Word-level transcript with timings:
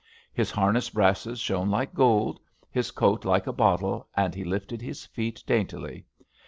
His 0.33 0.49
harness 0.49 0.89
brasses 0.89 1.39
shone 1.39 1.69
like 1.69 1.93
gold, 1.93 2.39
his 2.71 2.89
coat 2.89 3.23
like 3.23 3.45
a 3.45 3.53
bottle, 3.53 4.07
and 4.15 4.33
he 4.33 4.43
lifted 4.43 4.81
his 4.81 5.05
feet 5.05 5.43
daintily. 5.45 6.07